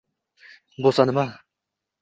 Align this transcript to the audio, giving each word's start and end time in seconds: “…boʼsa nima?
“…boʼsa 0.85 1.07
nima? 1.11 1.27